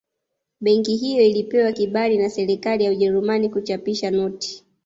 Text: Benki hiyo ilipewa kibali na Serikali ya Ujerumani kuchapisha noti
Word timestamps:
Benki 0.61 0.95
hiyo 0.95 1.23
ilipewa 1.23 1.71
kibali 1.71 2.17
na 2.17 2.29
Serikali 2.29 2.83
ya 2.83 2.91
Ujerumani 2.91 3.49
kuchapisha 3.49 4.11
noti 4.11 4.63